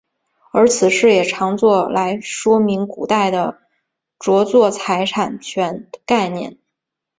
[0.51, 3.59] 而此事也常作来说明古代的
[4.17, 6.57] 着作财产权概念。